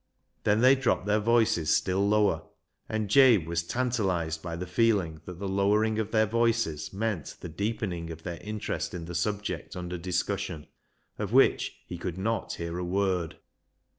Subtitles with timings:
[0.45, 2.41] Then they dropped their voices still lower,
[2.89, 6.25] and i86 BECKSIDE LIGHTS Jabe was tantalised by the feeling that the lowering of their
[6.25, 10.65] voices meant the deepening of their interest in the subject under discussion,
[11.19, 13.37] of which he could not hear a word.